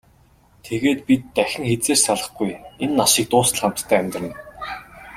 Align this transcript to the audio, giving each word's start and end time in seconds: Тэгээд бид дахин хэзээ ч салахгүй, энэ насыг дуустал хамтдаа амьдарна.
Тэгээд 0.65 0.99
бид 1.07 1.23
дахин 1.35 1.63
хэзээ 1.69 1.97
ч 1.99 2.03
салахгүй, 2.05 2.51
энэ 2.83 2.95
насыг 2.99 3.25
дуустал 3.29 3.59
хамтдаа 3.61 3.97
амьдарна. 4.01 4.35